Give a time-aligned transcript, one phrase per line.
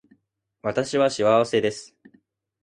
[0.63, 1.95] 私は幸せです